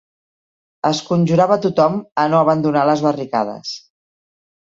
[0.87, 3.75] Es conjurava tothom a no abandonar les barricades